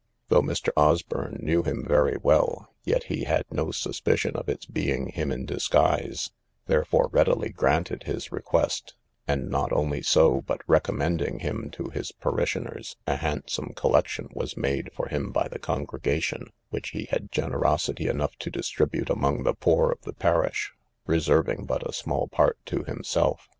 Though 0.29 0.41
Mr. 0.41 0.69
Osburn 0.75 1.43
knew 1.43 1.61
him 1.61 1.85
very 1.87 2.17
well, 2.23 2.73
yet 2.83 3.03
he 3.03 3.25
had 3.25 3.45
no 3.51 3.69
suspicion 3.69 4.35
of 4.35 4.49
its 4.49 4.65
being 4.65 5.09
him 5.09 5.31
in 5.31 5.45
disguise, 5.45 6.31
therefore 6.65 7.07
readily 7.11 7.49
granted 7.49 8.05
his 8.05 8.31
request; 8.31 8.95
and 9.27 9.47
not 9.47 9.71
only 9.71 10.01
so, 10.01 10.41
but 10.41 10.61
recommending 10.65 11.41
him 11.41 11.69
to 11.73 11.89
his 11.91 12.11
parishioners, 12.13 12.95
a 13.05 13.17
handsome 13.17 13.75
collection 13.75 14.29
was 14.33 14.57
made 14.57 14.89
for 14.91 15.07
him 15.07 15.29
by 15.31 15.47
the 15.47 15.59
congregation, 15.59 16.51
which 16.71 16.89
he 16.89 17.05
had 17.11 17.31
generosity 17.31 18.07
enough 18.07 18.35
to 18.37 18.49
distribute 18.49 19.11
among 19.11 19.43
the 19.43 19.53
poor 19.53 19.91
of 19.91 20.01
the 20.01 20.13
parish, 20.13 20.71
reserving 21.05 21.65
but 21.65 21.87
a 21.87 21.93
small 21.93 22.27
part 22.27 22.57
to 22.65 22.83
himself. 22.85 23.49